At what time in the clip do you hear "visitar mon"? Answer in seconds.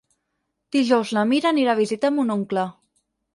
1.81-2.35